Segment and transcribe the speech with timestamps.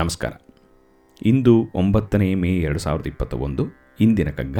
[0.00, 0.32] ನಮಸ್ಕಾರ.
[1.22, 3.66] ಇಂದು ಒಂಬತ್ತನೇ ಮೇ ಎರಡು ಸಾವಿರದ ಇಪ್ಪತ್ತ ಒಂದು
[4.00, 4.58] ಇಂದಿನ ಕಗ್ಗ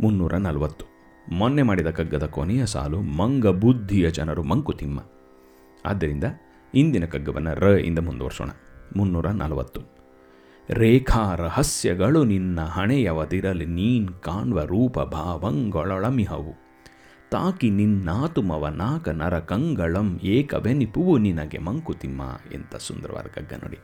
[0.00, 0.84] ಮುನ್ನೂರ ನಲವತ್ತು.
[1.32, 5.00] ಮೊನ್ನೆ ಮಾಡಿದ ಕಗ್ಗದ ಕೊನೆಯ ಸಾಲು ಮಂಗ ಬುದ್ಧಿಯ ಜನರು ಮಂಕುತಿಮ್ಮ
[5.86, 6.24] ಆದ್ದರಿಂದ
[6.74, 8.50] ಇಂದಿನ ಕಗ್ಗವನ್ನು ರ ಇಂದ ಮುಂದುವರ್ಸೋಣ.
[8.96, 9.80] ಮುನ್ನೂರ ನಲವತ್ತು.
[10.70, 16.52] ರೇಖಾ ರಹಸ್ಯಗಳು ನಿನ್ನ ಹಣೆಯವದಿರಲಿ, ನೀನ್ ಕಾಣುವ ರೂಪ ಭಾವಂಗೊಳಮಿಹವು
[17.30, 22.22] ತಾಕಿ ನಿನ್ನಾತುಮವ ನಾಕ ನರ ಕಂಗಳಂ ಏಕವೆನಿಪುವು ನಿನಗೆ ಮಂಕುತಿಮ್ಮ
[22.54, 23.78] ಎಂಥ ಸುಂದರವಾದ ಕಗ್ಗ ನೋಡಿ.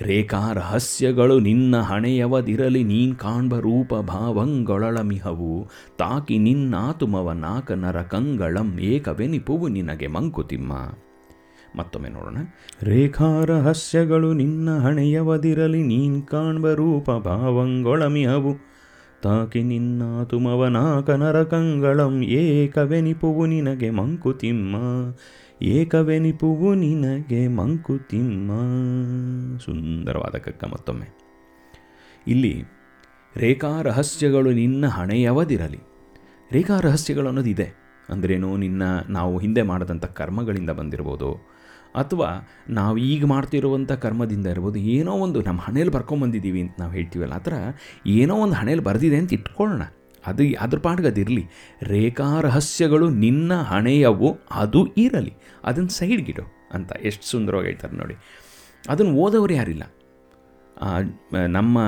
[0.00, 5.66] ರೇಖಾ ರಹಸ್ಯಗಳು ನಿನ್ನ ಹಣೆಯವದಿರಲಿ, ನೀನ್ ಕಾಣ್ಬ ರೂಪ ಭಾವಂಗೊಳಮಿಹವು
[5.98, 10.72] ತಾಕಿ ನಿನ್ನಾತುಮವ ನಾಕ ನರ ಕಂಗಳಂ ಏಕವೆನಿಪುವು ನಿನಗೆ ಮಂಕುತಿಮ್ಮ.
[11.78, 12.36] ಮತ್ತೊಮ್ಮೆ ನೋಡೋಣ.
[12.82, 18.74] ರೇಖಾ ರಹಸ್ಯಗಳು ನಿನ್ನ ಹಣೆಯವದಿರಲಿ, ನೀನ್ ಕಾಣ್ಬ ರೂಪ ಭಾವಂಗೊಳಮಿಹವು
[19.22, 24.76] ತಾಕಿ ನಿನ್ನಾತುಮವ ತುಮವನಾಕ ನರಕಂಗಳಂ ಏಕವೆನಿಪುವು ನಿನಗೆ ಮಂಕುತಿಮ್ಮ.
[25.62, 28.52] ಏಕವೆನಿಪುವು ನಿನಗೆ ಮಂಕುತಿಮ್ಮ
[29.58, 31.18] ಸುಂದರವಾದ ಕಕ್ಕ ಮತ್ತೊಮ್ಮೆ.
[32.26, 32.64] ಇಲ್ಲಿ
[33.36, 35.80] ರೇಖಾ ರಹಸ್ಯಗಳು ನಿನ್ನ ಹಣೆಯವದಿರಲಿ.
[36.52, 37.74] ರೇಖಾ ರಹಸ್ಯಗಳು ಅನ್ನೋದು ಇದೆ.
[38.10, 41.34] ಅಂದ್ರೇನು, ನಿನ್ನ ನಾವು ಹಿಂದೆ ಮಾಡಿದಂಥ ಕರ್ಮಗಳಿಂದ ಬಂದಿರ್ಬೋದು,
[41.96, 47.38] ಅಥವಾ ನಾವು ಈಗ ಮಾಡ್ತಿರುವಂಥ ಕರ್ಮದಿಂದ ಇರ್ಬೋದು, ಏನೋ ಒಂದು ನಮ್ಮ ಹಣೆಯಲ್ಲಿ ಬರ್ಕೊಂಬಂದಿದ್ದೀವಿ ಅಂತ ನಾವು ಹೇಳ್ತೀವಲ್ಲ, ಆ
[47.38, 47.52] ಥರ
[48.06, 49.82] ಏನೋ ಒಂದು ಹಣೆಯಲ್ಲಿ ಬರೆದಿದೆ ಅಂತ ಇಟ್ಕೊಳ್ಳೋಣ.
[50.26, 51.44] ಅದು ಅದ್ರ ಪಾಡ್ಗೆ ಅದಿರಲಿ
[51.82, 55.34] ರೇಖಾ ರಹಸ್ಯಗಳು ನಿನ್ನ ಹಣೆಯವು ಅದು ಇರಲಿ.
[55.64, 58.14] ಅದನ್ನು ಸೈಡ್ಗಿಡು ಅಂತ ಎಷ್ಟು ಸುಂದರವಾಗಿ ಹೇಳ್ತಾರೆ ನೋಡಿ.
[58.88, 59.84] ಅದನ್ನು ಓದೋರು ಯಾರಿಲ್ಲ.
[61.48, 61.78] ನಮ್ಮ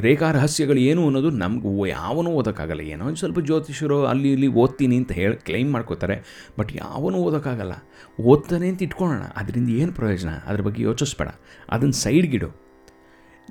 [0.00, 2.80] ರೇಖಾ ರಹಸ್ಯಗಳು ಏನು ಅನ್ನೋದು ನಮ್ಗೆ ಯಾವನೂ ಓದೋಕ್ಕಾಗಲ್ಲ.
[2.80, 6.16] ಏನೋ ಒಂದು ಸ್ವಲ್ಪ ಜ್ಯೋತಿಷರು ಅಲ್ಲಿ ಇಲ್ಲಿ ಓದ್ತೀನಿ ಅಂತ ಹೇಳಿ ಕ್ಲೈಮ್ ಮಾಡ್ಕೋತಾರೆ.
[6.58, 7.74] ಬಟ್ ಯಾವನೂ ಓದೋಕ್ಕಾಗಲ್ಲ.
[8.20, 9.22] ಓದ್ತಾನೆ ಅಂತ ಇಟ್ಕೊಳ್ಳೋಣ.
[9.36, 10.28] ಅದರಿಂದ ಏನು ಪ್ರಯೋಜನ?
[10.46, 11.28] ಅದ್ರ ಬಗ್ಗೆ ಯೋಚಿಸ್ಬೇಡ.
[11.70, 12.65] ಅದನ್ನು ಸೈಡ್ಗಿಡು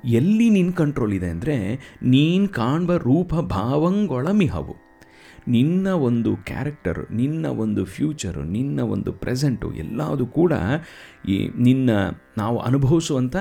[0.04, 4.86] ಎಲ್ಲಿ ನಿನ್ನ ಕಂಟ್ರೋಲ್ ಇದೆ ಅಂದರೆ ನೀನು ಕಾಣುವ ರೂಪ ಭಾವಂಗೊಳಮಿಹವು
[5.48, 10.52] ನಿನ್ನ ಒಂದು ಕ್ಯಾರೆಕ್ಟರು ನಿನ್ನ ಒಂದು ಫ್ಯೂಚರು ನಿನ್ನ ಒಂದು ಪ್ರೆಸೆಂಟು ಎಲ್ಲದು ಕೂಡ
[11.28, 11.90] ಈ ನಿನ್ನ
[12.38, 13.36] ನಾವು ಅನುಭವಿಸುವಂಥ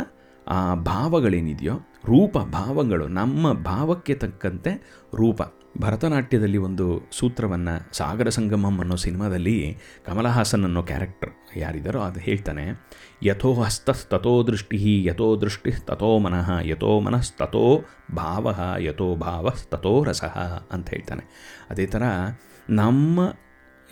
[0.48, 1.74] ಆ ಭಾವಗಳೇನಿದೆಯೋ,
[2.06, 5.42] ರೂಪ ಭಾವಗಳು, ನಮ್ಮ ಭಾವಕ್ಕೆ ತಕ್ಕಂತೆ ರೂಪ.
[5.82, 12.86] ಭರತನಾಟ್ಯದಲ್ಲಿ ಒಂದು ಸೂತ್ರವನ್ನು ಸಾಗರ ಸಂಗಮಂ ಅನ್ನೋ ಸಿನಿಮಾದಲ್ಲಿ ಕಮಲಹಾಸನ್ ಅನ್ನೋ ಕ್ಯಾರೆಕ್ಟರ್ ಯಾರಿದ್ದಾರೋ ಅದು ಹೇಳ್ತಾನೆ,
[13.24, 17.84] ಯಥೋ ಹಸ್ತಸ್ತಥೋ ದೃಷ್ಟಿ ಯಥೋ ದೃಷ್ಟಿ ತಥೋ ಮನಃ, ಯಥೋ ಮನಸ್ತಥೋ
[18.16, 20.38] ಭಾವ, ಯಥೋ ಭಾವ ತಥೋ ರಸಃ
[20.72, 21.26] ಅಂತ ಹೇಳ್ತಾನೆ.
[21.70, 22.04] ಅದೇ ಥರ
[22.70, 23.34] ನಮ್ಮ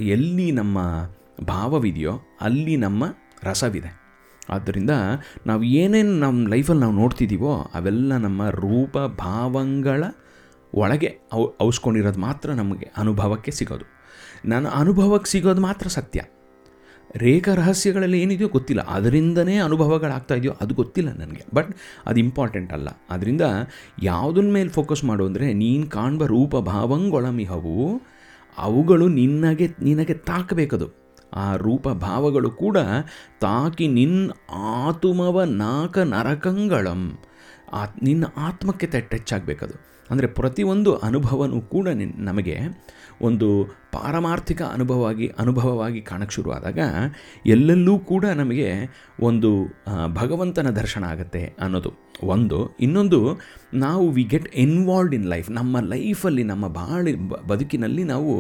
[0.02, 1.10] ಎಲ್ಲಿ ನಮ್ಮ
[1.48, 3.04] ಭಾವವಿದೆಯೋ, ಅಲ್ಲಿ ನಮ್ಮ
[3.44, 4.03] ರಸವಿದೆ.
[4.50, 4.90] ಆದ್ದರಿಂದ
[5.48, 10.04] ನಾವು ಏನೇನು ನಮ್ಮ ಲೈಫಲ್ಲಿ ನಾವು ನೋಡ್ತಿದ್ದೀವೋ ಅವೆಲ್ಲ ನಮ್ಮ ರೂಪ, ಭಾವಂಗಳ
[10.74, 13.86] ಒಳಗೆ ಅವು ಔಸ್ಕೊಂಡಿರೋದು ಮಾತ್ರ ನಮಗೆ ಅನುಭವಕ್ಕೆ ಸಿಗೋದು.
[14.46, 16.22] ನನ್ನ ಅನುಭವಕ್ಕೆ ಸಿಗೋದು ಮಾತ್ರ ಸತ್ಯ.
[17.16, 18.82] ರೇಖಾ ರಹಸ್ಯಗಳಲ್ಲಿ ಏನಿದೆಯೋ ಗೊತ್ತಿಲ್ಲ.
[18.82, 21.46] ಅದರಿಂದನೇ ಅನುಭವಗಳಾಗ್ತಾ ಇದೆಯೋ ಅದು ಗೊತ್ತಿಲ್ಲ ನನಗೆ.
[21.54, 21.76] ಬಟ್
[22.06, 22.88] ಅದು ಇಂಪಾರ್ಟೆಂಟ್ ಅಲ್ಲ.
[23.10, 23.42] ಅದರಿಂದ
[24.04, 28.02] ಯಾವುದನ್ನ ಮೇಲೆ ಫೋಕಸ್ ಮಾಡು ಅಂದರೆ ನೀನು ಕಾಣ್ಬ ರೂಪ ಭಾವಂಗೊಳಮಿಹವು
[28.58, 31.03] ಅವುಗಳು ನಿನಗೆ ನಿನಗೆ ತಾಕಬೇಕದು.
[31.36, 32.78] ಆ ರೂಪ ಭಾವಗಳು ಕೂಡ
[33.42, 34.32] ತಾಕಿ ನಿನ್ನ
[34.88, 37.18] ಆತುಮವ ನಾಕ ನರಕಂಗಳಂ.
[37.74, 39.76] ಆ, ನಿನ್ನ ಆತ್ಮಕ್ಕೆ ಟಚ್ ಆಗಬೇಕದು.
[40.10, 41.88] ಅಂದರೆ ಪ್ರತಿಯೊಂದು ಅನುಭವನೂ ಕೂಡ
[42.20, 42.56] ನಮಗೆ
[43.22, 43.48] ಒಂದು
[43.92, 46.80] ಪಾರಮಾರ್ಥಿಕ ಅನುಭವವಾಗಿ ಅನುಭವವಾಗಿ ಕಾಣಕ್ಕೆ ಶುರುವಾದಾಗ
[47.46, 48.68] ಎಲ್ಲೆಲ್ಲೂ ಕೂಡ ನಮಗೆ
[49.20, 49.50] ಒಂದು
[50.14, 51.92] ಭಗವಂತನ ದರ್ಶನ ಆಗುತ್ತೆ ಅನ್ನೋದು
[52.24, 52.78] ಒಂದು.
[52.80, 53.20] ಇನ್ನೊಂದು,
[53.74, 57.14] ನಾವು we get involved in life ನಮ್ಮ ಲೈಫಲ್ಲಿ ನಮ್ಮ ಬಾಳಿ
[57.48, 58.34] ಬದುಕಿನಲ್ಲಿ ನಾವು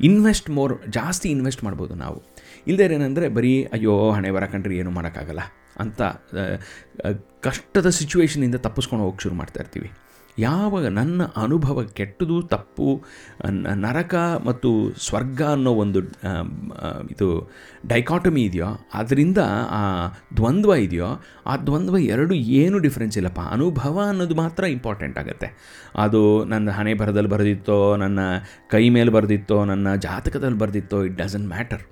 [0.00, 2.18] ಇನ್ವೆಸ್ಟ್ ಮೋರ್ ಜಾಸ್ತಿ ಇನ್ವೆಸ್ಟ್ ಮಾಡ್ಬೋದು ನಾವು.
[2.66, 5.40] ಇಲ್ಲದೇ ಏನಂದರೆ ಬರೀ, ಅಯ್ಯೋ, ಹಣೆ ಬರ ಕಂಡ್ರೆ ಏನೂ ಮಾಡೋಕ್ಕಾಗಲ್ಲ.
[5.78, 6.02] ಅಂತ
[7.46, 9.88] ಕಷ್ಟದ ಸಿಚುವೇಶನಿಂದ ತಪ್ಪಿಸ್ಕೊಂಡು ಹೋಗಿ ಶುರು ಮಾಡ್ತಾ ಇರ್ತೀವಿ.
[10.38, 12.88] ಯಾವಾಗ ನನ್ನ ಅನುಭವ ಕೆಟ್ಟದು, ತಪ್ಪು
[13.84, 14.14] ನರಕ
[14.44, 14.70] ಮತ್ತು
[15.06, 16.00] ಸ್ವರ್ಗ ಅನ್ನೋ ಒಂದು
[17.10, 17.28] ಇದು
[17.86, 19.38] ಡೈಕಾಟಮಿ ಇದೆಯೋ, ಅದರಿಂದ
[19.78, 19.80] ಆ
[20.36, 21.08] ದ್ವಂದ್ವ ಇದೆಯೋ,
[21.46, 23.42] ಆ ದ್ವಂದ್ವ ಎರಡು ಏನು ಡಿಫ್ರೆನ್ಸ್ ಇಲ್ಲಪ್ಪ.
[23.56, 25.50] ಅನುಭವ ಅನ್ನೋದು ಮಾತ್ರ ಇಂಪಾರ್ಟೆಂಟ್ ಆಗುತ್ತೆ.
[25.96, 28.20] ಅದು ನನ್ನ ಹಣೆ ಬರದಲ್ಲಿ ಬರೆದಿತ್ತೋ, ನನ್ನ
[28.70, 31.84] ಕೈ ಮೇಲೆ ಬರೆದಿತ್ತೋ, ನನ್ನ ಜಾತಕದಲ್ಲಿ ಬರೆದಿತ್ತೋ ಇಟ್ ಡಸಂಟ್ ಮ್ಯಾಟರ್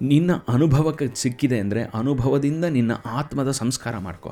[0.00, 4.30] ನಿನ್ನ ಅನುಭವಕ್ಕೆ ಸಿಕ್ಕಿದೆ ಅಂದರೆ ಅನುಭವದಿಂದ ನಿನ್ನ ಆತ್ಮದ ಸಂಸ್ಕಾರ ಮಾಡ್ಕೊ.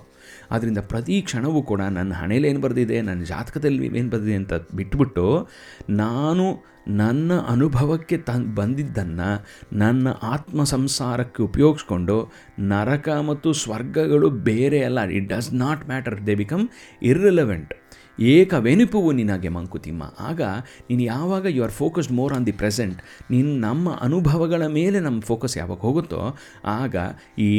[0.51, 5.49] ಆದ್ದರಿಂದ ಪ್ರತಿ ಕ್ಷಣವೂ ಕೂಡ ನನ್ನ ಹಣೆಯಲ್ಲಿ ಏನು ಬರೆದಿದೆ, ನನ್ನ ಜಾತಕದಲ್ಲಿ ಏನು ಬರೆದಿದೆ ಅಂತ ಬಿಟ್ಬಿಟ್ಟು
[5.91, 6.47] ನಾನು
[6.89, 9.29] ನನ್ನ ಅನುಭವಕ್ಕೆ ತ, ಬಂದಿದ್ದನ್ನು
[9.73, 16.69] ನನ್ನ ಆತ್ಮ ಸಂಸಾರಕ್ಕೆ ಉಪಯೋಗಿಸ್ಕೊಂಡು ನರಕ ಮತ್ತು ಸ್ವರ್ಗಗಳು ಬೇರೆ ಅಲ್ಲ it does not matter they become
[17.03, 17.73] irrelevant
[18.19, 20.03] ಏಕವೆನಿಪುವು ನಿನಗೆ ಮಂಕುತಿಮ್ಮ.
[20.21, 20.43] ಆಗ
[20.89, 22.99] ನೀನು ಯಾವಾಗ you are focused more on the present
[23.31, 26.23] ನೀನು ನಮ್ಮ ಅನುಭವಗಳ ಮೇಲೆ ನಮ್ಮ ಫೋಕಸ್ ಯಾವಾಗ ಹೋಗುತ್ತೋ,
[26.67, 26.97] ಆಗ
[27.39, 27.51] ಈ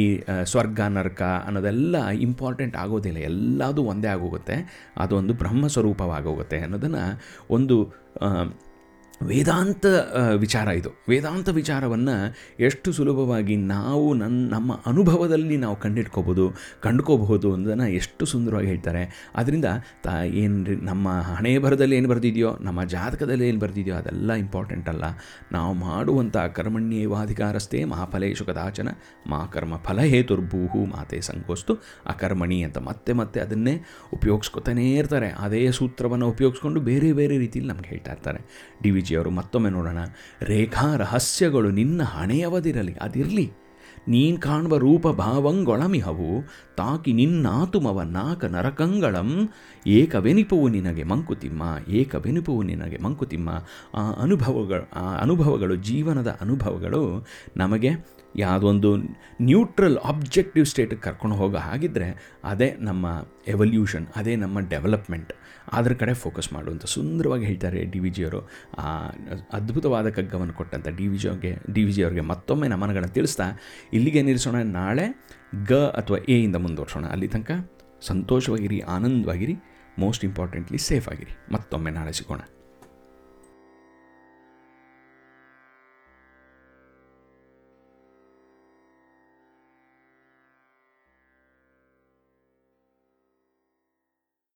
[0.44, 3.18] ಸ್ವರ್ಗ, ನರ್ಕ ಅನ್ನೋದೆಲ್ಲ ಇಂಪಾರ್ಟೆಂಟ್ ಆಗೋದಿಲ್ಲ.
[3.18, 4.56] ಎಲ್ಲದೂ ಒಂದೇ ಆಗೋಗುತ್ತೆ.
[4.96, 7.04] ಅದೊಂದು ಬ್ರಹ್ಮ ಸ್ವರೂಪವಾಗೋಗುತ್ತೆ ಅನ್ನೋದನ್ನು
[7.50, 7.76] ಒಂದು
[9.22, 9.86] ವೇದಾಂತ
[10.36, 10.90] ವಿಚಾರ ಇದು.
[11.08, 19.32] ವೇದಾಂತ ವಿಚಾರವನ್ನು ಎಷ್ಟು ಸುಲಭವಾಗಿ ನಾವು ನನ್ನ ನಮ್ಮ ಅನುಭವದಲ್ಲಿ ನಾವು ಕಂಡಿಟ್ಕೋಬೋದು, ಕಂಡುಕೋಬಹುದು ಅನ್ನೋದನ್ನು ಎಷ್ಟು ಸುಂದರವಾಗಿ ಹೇಳ್ತಾರೆ.
[19.36, 19.64] ಅದರಿಂದ
[20.04, 25.04] ತಾ, ಏನು ನಮ್ಮ ಹಣೆ ಬರದಲ್ಲಿ ಏನು ಬರೆದಿದೆಯೋ, ನಮ್ಮ ಜಾತಕದಲ್ಲಿ ಏನು ಬರೆದಿದೆಯೋ ಅದೆಲ್ಲ ಇಂಪಾರ್ಟೆಂಟ್ ಅಲ್ಲ.
[25.52, 28.88] ನಾವು ಮಾಡುವಂಥ ಕರ್ಮಣ್ಯೇವಾಧಿಕಾರಸ್ಥೆ ಮಹಾಫಲೇಶು ಕದಾಚನ,
[29.26, 31.74] ಮಾ ಕರ್ಮ ಫಲ ಹೇತುರ್ಭೂಹು ಮಾತೆ ಸಂಕೋಸ್ತು
[32.06, 35.28] ಅಕರ್ಮಣಿ ಅಂತ ಮತ್ತೆ ಮತ್ತೆ ಅದನ್ನೇ ಉಪಯೋಗಿಸ್ಕೊತಾನೇ ಇರ್ತಾರೆ.
[35.28, 38.42] ಅದೇ ಸೂತ್ರವನ್ನು ಉಪಯೋಗಿಸ್ಕೊಂಡು ಬೇರೆ ಬೇರೆ ರೀತಿಯಲ್ಲಿ ನಮ್ಗೆ ಹೇಳ್ತಾ ಇರ್ತಾರೆ.
[38.82, 39.98] ಡಿ ಅವರು ಮತ್ತೊಮ್ಮೆ ನೋಡೋಣ.
[40.42, 43.52] ರೇಖಾ ರಹಸ್ಯಗಳು ನಿನ್ನ ಹಣೆಯವದಿರಲಿ, ಅದಿರಲಿ.
[44.08, 46.44] ನೀನು ಕಾಣುವ ರೂಪ ಭಾವಂಗೊಳಮಿಹವು,
[46.76, 49.48] ತಾಕಿ ನಿನ್ನಾತುಮವ ನಾಕ ನರಕಂಗಳಂ,
[49.86, 53.50] ಏಕವೆನಿಪುವು ನಿನಗೆ ಮಂಕುತಿಮ್ಮ, ಏಕವೆನಿಪುವು ನಿನಗೆ ಮಂಕುತಿಮ್ಮ.
[53.94, 57.26] ಆ ಅನುಭವಗಳು ಆ ಅನುಭವಗಳು, ಜೀವನದ ಅನುಭವಗಳು
[57.56, 57.90] ನಮಗೆ
[58.36, 58.96] ಯಾವುದೊಂದು
[59.40, 63.06] ನ್ಯೂಟ್ರಲ್ ಆಬ್ಜೆಕ್ಟಿವ್ ಸ್ಟೇಟಿಗೆ ಕರ್ಕೊಂಡು ಹೋಗೋ ಹಾಗಿದ್ದರೆ ಅದೇ ನಮ್ಮ
[63.48, 65.32] ಎವಲ್ಯೂಷನ್, ಅದೇ ನಮ್ಮ ಡೆವಲಪ್ಮೆಂಟ್.
[65.72, 68.40] ಅದ್ರ ಕಡೆ ಫೋಕಸ್ ಮಾಡು ಅಂತ ಸುಂದರವಾಗಿ ಹೇಳ್ತಾರೆ ಡಿ ವಿ ಜಿಯವರು
[69.52, 73.44] ಅದ್ಭುತವಾದ ಕಗ್ಗವನ್ನು ಕೊಟ್ಟಂಥ ಡಿ ವಿ ಜಿಗೆ ಡಿ ವಿ ಜಿ ಅವರಿಗೆ ಮತ್ತೊಮ್ಮೆ ನಮನಗಳನ್ನು ತಿಳಿಸ್ತಾ,
[73.92, 75.06] ಇಲ್ಲಿಗೆ ನಿಲ್ಲಿಸೋಣ, ನಾಳೆ
[75.66, 77.04] ಗ ಅಥವಾ ಎ ಇಂದ ಮುಂದುವರ್ಸೋಣ.
[77.04, 77.50] ಅಲ್ಲಿ ತನಕ
[78.00, 79.56] ಸಂತೋಷವಾಗಿರಿ, ಆನಂದವಾಗಿರಿ
[79.98, 81.52] ಮೋಸ್ಟ್ ಇಂಪಾರ್ಟೆಂಟ್ಲಿ ಸೇಫ್ ಆಗಿರಿ.
[81.52, 82.40] ಮತ್ತೊಮ್ಮೆ ನಾಳೆ ಸಿಗೋಣ.